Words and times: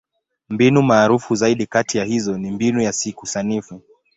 Mbinu 0.49 0.81
maarufu 0.81 1.35
zaidi 1.35 1.65
kati 1.65 1.97
ya 1.97 2.03
hizo 2.05 2.37
ni 2.37 2.51
Mbinu 2.51 2.81
ya 2.81 2.93
Siku 2.93 3.25
Sanifu. 3.27 3.81